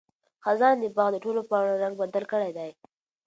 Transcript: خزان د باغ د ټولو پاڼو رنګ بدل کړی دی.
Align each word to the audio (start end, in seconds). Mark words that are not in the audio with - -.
خزان 0.43 0.75
د 0.81 0.85
باغ 0.97 1.09
د 1.13 1.17
ټولو 1.23 1.41
پاڼو 1.49 1.79
رنګ 1.83 1.93
بدل 2.01 2.23
کړی 2.31 2.51
دی. 2.57 2.71